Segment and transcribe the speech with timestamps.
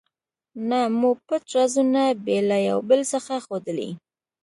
[0.69, 3.91] نه مو پټ رازونه بې له یو بل څخه ښودلي.